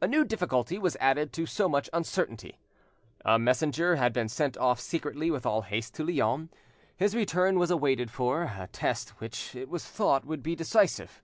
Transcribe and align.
A 0.00 0.08
new 0.08 0.24
difficulty 0.24 0.76
was 0.76 0.96
added 0.96 1.32
to 1.34 1.46
so 1.46 1.68
much 1.68 1.88
uncertainty. 1.92 2.58
A 3.24 3.38
messenger 3.38 3.94
had 3.94 4.12
been 4.12 4.28
sent 4.28 4.56
off 4.56 4.80
secretly 4.80 5.30
with 5.30 5.46
all 5.46 5.62
haste 5.62 5.94
to 5.94 6.04
Lyons; 6.04 6.50
his 6.96 7.14
return 7.14 7.60
was 7.60 7.70
awaited 7.70 8.10
for 8.10 8.42
a 8.42 8.68
test 8.72 9.10
which 9.20 9.54
it 9.54 9.68
was 9.68 9.84
thought 9.84 10.24
would 10.24 10.42
be 10.42 10.56
decisive. 10.56 11.22